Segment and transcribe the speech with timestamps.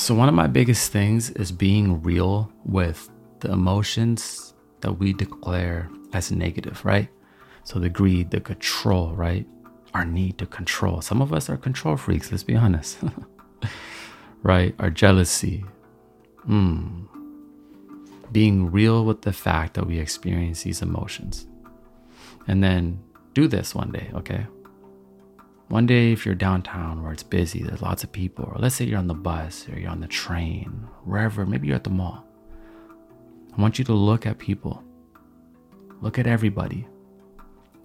[0.00, 3.10] So, one of my biggest things is being real with
[3.40, 7.10] the emotions that we declare as negative, right?
[7.64, 9.46] So, the greed, the control, right?
[9.92, 11.02] Our need to control.
[11.02, 12.96] Some of us are control freaks, let's be honest,
[14.42, 14.74] right?
[14.78, 15.66] Our jealousy.
[16.46, 17.04] Hmm.
[18.32, 21.46] Being real with the fact that we experience these emotions.
[22.48, 23.02] And then
[23.34, 24.46] do this one day, okay?
[25.70, 28.86] One day, if you're downtown where it's busy, there's lots of people, or let's say
[28.86, 32.26] you're on the bus or you're on the train, wherever, maybe you're at the mall.
[33.56, 34.82] I want you to look at people,
[36.00, 36.88] look at everybody,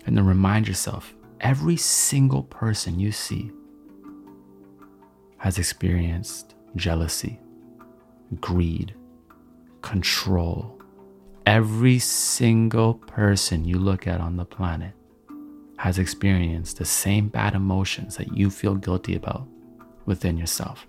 [0.07, 3.51] and then remind yourself every single person you see
[5.37, 7.39] has experienced jealousy,
[8.41, 8.95] greed,
[9.83, 10.81] control.
[11.45, 14.93] Every single person you look at on the planet
[15.85, 19.47] has experienced the same bad emotions that you feel guilty about
[20.07, 20.87] within yourself.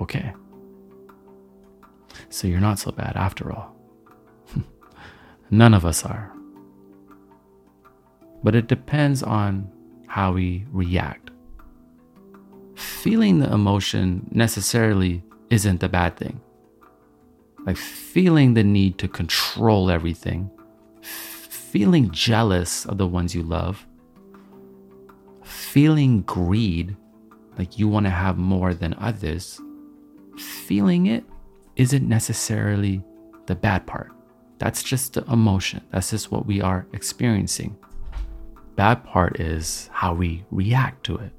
[0.00, 0.32] Okay.
[2.28, 3.74] So you're not so bad after all.
[5.50, 6.32] None of us are.
[8.44, 9.68] But it depends on
[10.06, 11.32] how we react.
[12.76, 16.40] Feeling the emotion necessarily isn't a bad thing.
[17.66, 20.52] Like feeling the need to control everything,
[21.02, 23.84] feeling jealous of the ones you love,
[25.44, 26.96] feeling greed,
[27.58, 29.60] like you want to have more than others,
[30.36, 31.24] feeling it
[31.76, 33.02] isn't necessarily
[33.46, 34.10] the bad part.
[34.58, 35.82] That's just the emotion.
[35.90, 37.76] That's just what we are experiencing.
[38.76, 41.32] Bad part is how we react to it.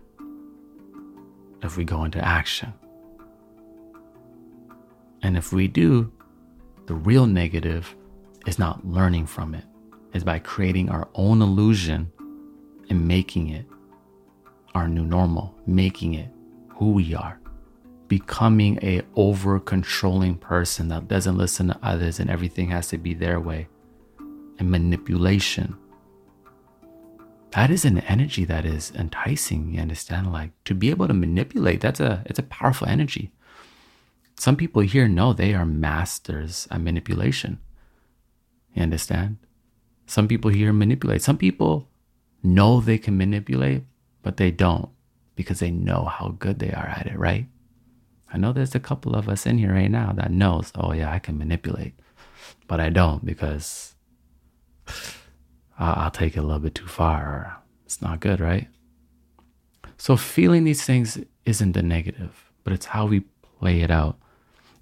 [1.63, 2.73] If we go into action.
[5.23, 6.11] And if we do,
[6.85, 7.95] the real negative
[8.45, 9.65] is not learning from it,
[10.13, 12.11] is by creating our own illusion
[12.89, 13.65] and making it
[14.75, 16.29] our new normal, making it
[16.67, 17.39] who we are,
[18.07, 23.13] becoming a over controlling person that doesn't listen to others and everything has to be
[23.13, 23.67] their way,
[24.59, 25.75] and manipulation.
[27.51, 30.33] That is an energy that is enticing, you understand?
[30.33, 33.31] Like to be able to manipulate, that's a it's a powerful energy.
[34.37, 37.59] Some people here know they are masters at manipulation.
[38.73, 39.37] You understand?
[40.05, 41.21] Some people here manipulate.
[41.21, 41.87] Some people
[42.43, 43.83] know they can manipulate,
[44.25, 44.89] but they don't
[45.35, 47.45] because they know how good they are at it, right?
[48.33, 51.11] I know there's a couple of us in here right now that knows, oh yeah,
[51.11, 51.93] I can manipulate,
[52.67, 53.93] but I don't because
[55.77, 57.61] I'll take it a little bit too far.
[57.85, 58.67] It's not good, right?
[59.95, 63.25] So feeling these things isn't the negative, but it's how we
[63.59, 64.17] play it out.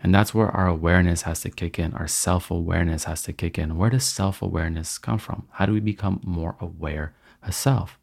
[0.02, 1.94] And that's where our awareness has to kick in.
[1.94, 3.78] Our self awareness has to kick in.
[3.78, 5.48] Where does self awareness come from?
[5.52, 8.00] How do we become more aware of self?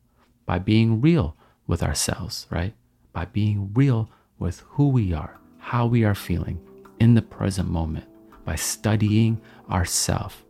[0.51, 1.37] By being real
[1.69, 2.75] with ourselves, right?
[3.13, 6.59] By being real with who we are, how we are feeling
[6.99, 8.05] in the present moment,
[8.45, 9.41] by studying
[9.71, 10.43] ourself.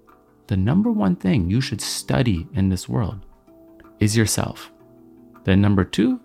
[0.47, 3.27] The number one thing you should study in this world
[3.99, 4.73] is yourself.
[5.45, 6.19] Then, number two,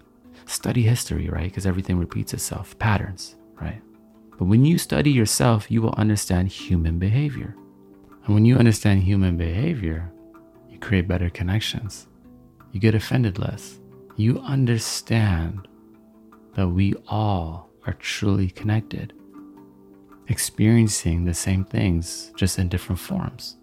[0.46, 1.50] study history, right?
[1.50, 3.82] Because everything repeats itself, patterns, right?
[4.40, 7.54] But when you study yourself, you will understand human behavior.
[8.24, 10.14] And when you understand human behavior,
[10.70, 12.08] you create better connections
[12.76, 13.80] you get offended less.
[14.18, 15.66] You understand
[16.56, 19.14] that we all are truly connected,
[20.28, 23.56] experiencing the same things just in different forms.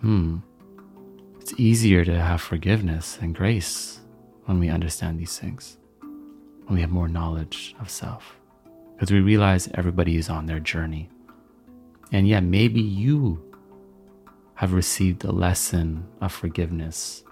[0.00, 0.38] Hmm.
[1.40, 4.00] It's easier to have forgiveness and grace
[4.46, 8.36] when we understand these things, when we have more knowledge of self,
[8.96, 11.08] because we realize everybody is on their journey.
[12.10, 13.40] And yeah, maybe you
[14.56, 17.22] have received a lesson of forgiveness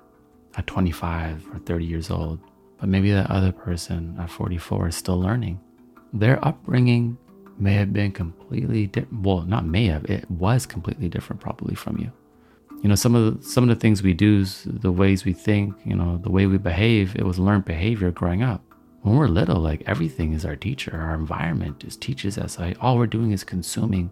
[0.57, 2.41] at 25 or 30 years old,
[2.79, 5.61] but maybe that other person at 44 is still learning.
[6.13, 7.19] Their upbringing
[7.59, 9.23] may have been completely different.
[9.23, 12.13] Well, not may have, it was completely different probably from you.
[12.83, 15.75] You know, some of the, some of the things we do, the ways we think,
[15.85, 18.63] you know, the way we behave, it was learned behavior growing up.
[19.03, 20.97] When we're little, like everything is our teacher.
[20.97, 22.59] Our environment just teaches us.
[22.59, 24.11] Like all we're doing is consuming.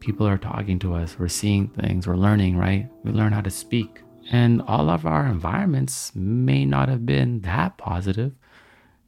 [0.00, 1.16] People are talking to us.
[1.18, 2.06] We're seeing things.
[2.06, 2.88] We're learning, right?
[3.04, 4.02] We learn how to speak.
[4.30, 8.32] And all of our environments may not have been that positive.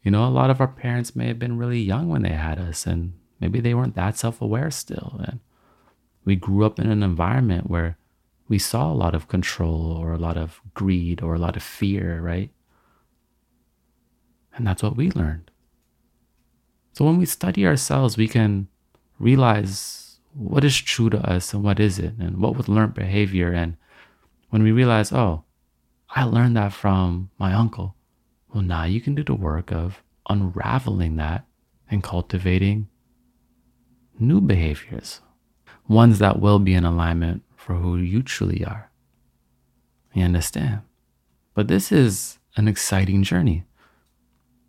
[0.03, 2.59] You know, a lot of our parents may have been really young when they had
[2.59, 5.21] us, and maybe they weren't that self aware still.
[5.27, 5.41] And
[6.25, 7.97] we grew up in an environment where
[8.49, 11.63] we saw a lot of control or a lot of greed or a lot of
[11.63, 12.51] fear, right?
[14.55, 15.51] And that's what we learned.
[16.93, 18.69] So when we study ourselves, we can
[19.19, 23.77] realize what is true to us and what isn't, and what was learned behavior and
[24.55, 25.43] when we realize, oh,
[26.09, 27.97] I learned that from my uncle.
[28.53, 31.45] Well, now you can do the work of unraveling that
[31.91, 32.87] and cultivating
[34.17, 35.21] new behaviors,
[35.89, 38.93] ones that will be in alignment for who you truly are.
[40.13, 40.83] You understand?
[41.55, 43.65] But this is an exciting journey.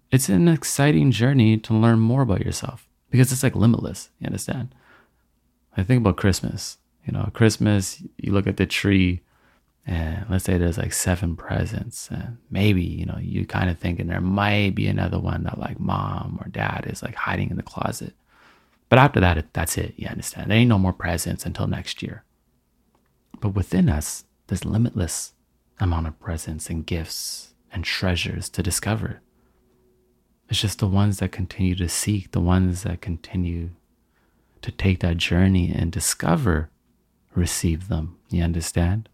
[0.09, 4.09] It's an exciting journey to learn more about yourself because it's like limitless.
[4.17, 4.73] You understand?
[5.77, 6.79] I think about Christmas.
[7.05, 9.21] You know, Christmas, you look at the tree
[9.87, 14.07] and let's say there's like seven presents and maybe you know you kind of thinking
[14.07, 17.63] there might be another one that like mom or dad is like hiding in the
[17.63, 18.13] closet.
[18.89, 20.49] But after that that's it you understand?
[20.49, 22.23] There ain't no more presents until next year.
[23.39, 25.33] But within us there's limitless
[25.79, 29.21] amount of presents and gifts and treasures to discover.
[30.49, 33.71] It's just the ones that continue to seek the ones that continue
[34.61, 36.71] to take that journey and discover
[37.35, 39.09] receive them you understand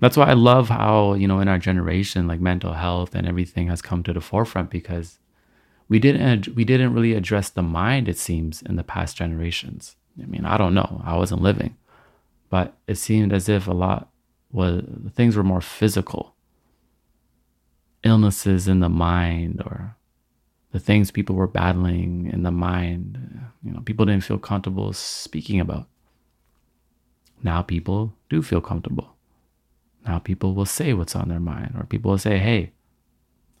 [0.00, 3.68] that's why I love how, you know, in our generation, like mental health and everything
[3.68, 5.18] has come to the forefront because
[5.88, 9.96] we didn't we didn't really address the mind, it seems, in the past generations.
[10.22, 11.02] I mean, I don't know.
[11.04, 11.76] I wasn't living.
[12.50, 14.10] But it seemed as if a lot
[14.52, 14.84] was
[15.14, 16.34] things were more physical.
[18.04, 19.96] Illnesses in the mind or
[20.70, 25.60] the things people were battling in the mind, you know, people didn't feel comfortable speaking
[25.60, 25.88] about.
[27.42, 29.17] Now people do feel comfortable.
[30.08, 32.72] Now people will say what's on their mind, or people will say, hey,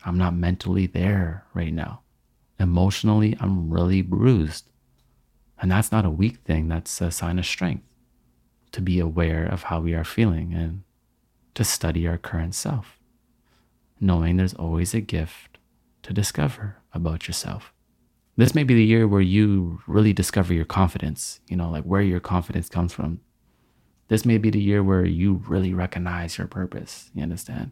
[0.02, 2.00] I'm not mentally there right now.
[2.58, 4.64] Emotionally, I'm really bruised.
[5.60, 7.84] And that's not a weak thing, that's a sign of strength
[8.72, 10.84] to be aware of how we are feeling and
[11.54, 12.98] to study our current self,
[14.00, 15.58] knowing there's always a gift
[16.02, 17.74] to discover about yourself.
[18.36, 22.00] This may be the year where you really discover your confidence, you know, like where
[22.00, 23.20] your confidence comes from,
[24.08, 27.10] this may be the year where you really recognize your purpose.
[27.14, 27.70] You understand?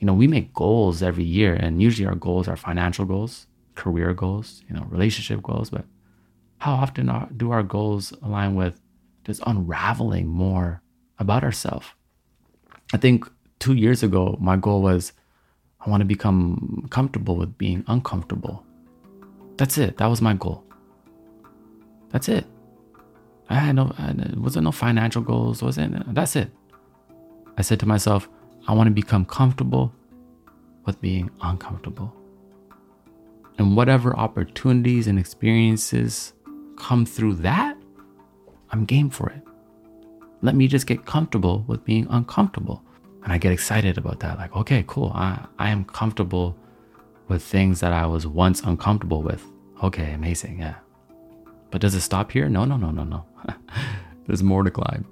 [0.00, 4.12] You know, we make goals every year, and usually our goals are financial goals, career
[4.12, 5.70] goals, you know, relationship goals.
[5.70, 5.84] But
[6.58, 8.80] how often are, do our goals align with
[9.24, 10.82] just unraveling more
[11.18, 11.86] about ourselves?
[12.92, 13.30] I think
[13.60, 15.12] two years ago, my goal was
[15.84, 18.64] I want to become comfortable with being uncomfortable.
[19.56, 19.98] That's it.
[19.98, 20.64] That was my goal.
[22.10, 22.44] That's it.
[23.48, 25.90] I had no, I, wasn't no financial goals, Was it?
[26.14, 26.50] that's it.
[27.58, 28.28] I said to myself,
[28.66, 29.92] I want to become comfortable
[30.86, 32.14] with being uncomfortable.
[33.58, 36.32] And whatever opportunities and experiences
[36.76, 37.76] come through that,
[38.70, 39.42] I'm game for it.
[40.40, 42.82] Let me just get comfortable with being uncomfortable.
[43.22, 44.38] And I get excited about that.
[44.38, 45.12] Like, okay, cool.
[45.14, 46.56] I, I am comfortable
[47.28, 49.44] with things that I was once uncomfortable with.
[49.82, 50.58] Okay, amazing.
[50.58, 50.74] Yeah.
[51.72, 52.48] But does it stop here?
[52.50, 53.24] No, no, no, no, no.
[54.26, 55.06] There's more to climb.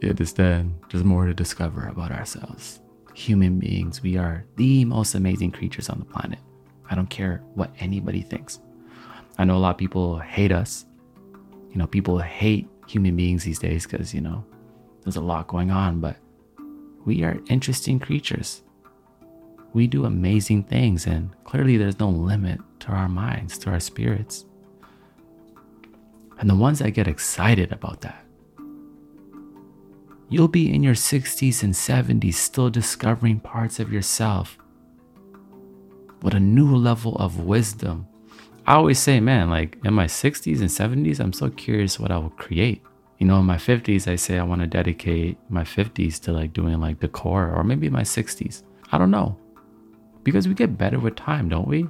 [0.00, 0.74] You understand?
[0.90, 2.80] There's more to discover about ourselves.
[3.14, 6.38] Human beings, we are the most amazing creatures on the planet.
[6.90, 8.60] I don't care what anybody thinks.
[9.38, 10.86] I know a lot of people hate us.
[11.70, 14.42] You know, people hate human beings these days because, you know,
[15.02, 16.16] there's a lot going on, but
[17.04, 18.62] we are interesting creatures.
[19.74, 24.46] We do amazing things, and clearly there's no limit to our minds, to our spirits
[26.38, 28.24] and the ones that get excited about that.
[30.28, 34.58] You'll be in your 60s and 70s still discovering parts of yourself
[36.22, 38.06] with a new level of wisdom.
[38.66, 40.70] I always say, man, like in my 60s and
[41.06, 42.82] 70s, I'm so curious what I will create.
[43.18, 46.52] You know, in my 50s, I say I want to dedicate my 50s to like
[46.52, 48.62] doing like decor or maybe my 60s.
[48.90, 49.38] I don't know.
[50.22, 51.86] Because we get better with time, don't we?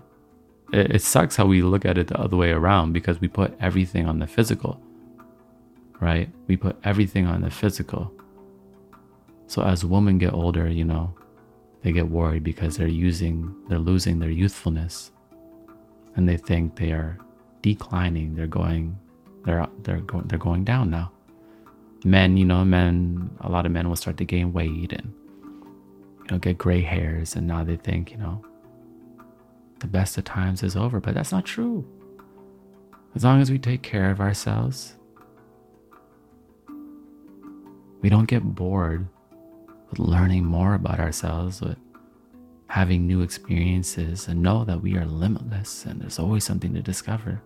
[0.75, 3.57] It, it sucks how we look at it the other way around because we put
[3.61, 4.81] everything on the physical,
[6.01, 6.29] right?
[6.49, 8.13] We put everything on the physical.
[9.47, 11.15] So as women get older, you know,
[11.83, 15.13] they get worried because they're using, they're losing their youthfulness,
[16.17, 17.19] and they think they are
[17.63, 18.35] declining.
[18.35, 18.99] They're going,
[19.45, 21.13] they're they're going, they're going down now.
[22.05, 25.13] Men, you know, men, a lot of men will start to gain weight and
[26.25, 28.43] you know get gray hairs, and now they think, you know,
[29.85, 31.87] the best of times is over, but that's not true.
[33.15, 34.95] As long as we take care of ourselves,
[38.01, 39.07] we don't get bored
[39.91, 41.77] with learning more about ourselves, with
[42.69, 47.43] having new experiences, and know that we are limitless and there's always something to discover.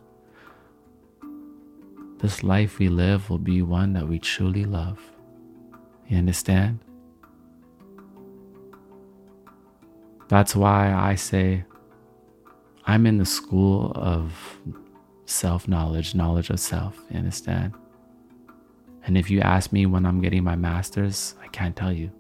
[2.21, 5.00] This life we live will be one that we truly love.
[6.07, 6.78] You understand?
[10.28, 11.64] That's why I say
[12.88, 14.33] I'm in the school of
[15.26, 17.75] self knowledge, knowledge of self, you understand?
[19.04, 22.11] And if you ask me when I'm getting my master's, I can't tell you.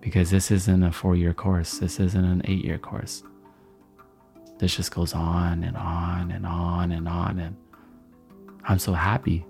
[0.00, 3.22] Because this isn't a four year course, this isn't an eight year course.
[4.58, 7.38] This just goes on and on and on and on.
[7.38, 7.56] And
[8.64, 9.46] I'm so happy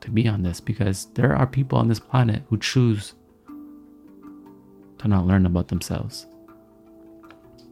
[0.00, 3.14] to be on this because there are people on this planet who choose
[4.98, 6.26] to not learn about themselves.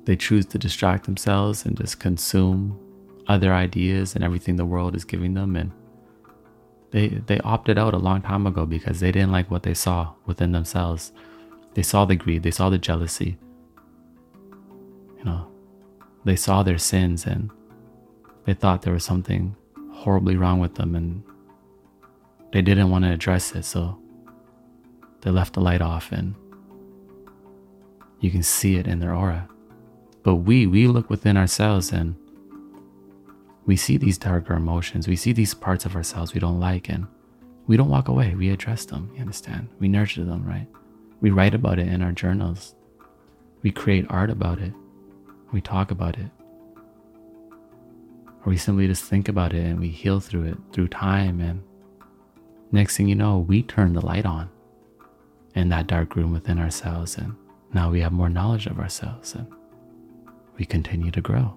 [0.04, 2.78] They choose to distract themselves and just consume
[3.28, 5.70] other ideas and everything the world is giving them and
[6.92, 10.12] they they opted out a long time ago because they didn't like what they saw
[10.26, 11.12] within themselves.
[11.74, 13.38] They saw the greed, they saw the jealousy.
[15.18, 15.48] You know,
[16.24, 17.50] they saw their sins and
[18.44, 19.56] they thought there was something
[19.90, 21.22] horribly wrong with them and
[22.52, 23.98] they didn't want to address it, so
[25.22, 26.34] they left the light off and
[28.20, 29.48] you can see it in their aura.
[30.22, 32.14] But we, we look within ourselves and
[33.66, 37.06] we see these darker emotions, we see these parts of ourselves we don't like, and
[37.66, 38.34] we don't walk away.
[38.34, 39.68] We address them, you understand?
[39.78, 40.66] We nurture them, right?
[41.20, 42.74] We write about it in our journals.
[43.62, 44.72] We create art about it.
[45.52, 46.30] We talk about it.
[48.44, 51.40] Or we simply just think about it and we heal through it through time.
[51.40, 51.62] And
[52.72, 54.50] next thing you know, we turn the light on
[55.54, 57.16] in that dark room within ourselves.
[57.16, 57.36] And
[57.72, 59.46] now we have more knowledge of ourselves and
[60.58, 61.56] we continue to grow.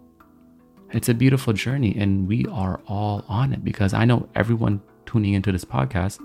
[0.92, 5.34] It's a beautiful journey, and we are all on it because I know everyone tuning
[5.34, 6.20] into this podcast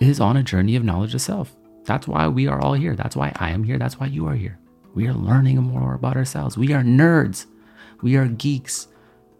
[0.00, 1.54] is on a journey of knowledge of self.
[1.84, 2.94] That's why we are all here.
[2.94, 3.78] That's why I am here.
[3.78, 4.58] That's why you are here.
[4.94, 6.56] We are learning more about ourselves.
[6.56, 7.46] We are nerds.
[8.02, 8.88] We are geeks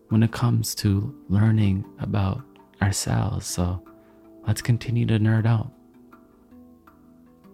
[0.08, 2.42] when it comes to learning about
[2.80, 3.46] ourselves.
[3.46, 3.82] So
[4.46, 5.70] let's continue to nerd out.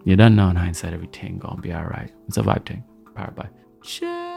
[0.05, 2.11] You don't know in hindsight everything gonna be alright.
[2.27, 2.83] It's a vibe thing.
[3.15, 3.49] Powered by
[3.81, 4.28] 这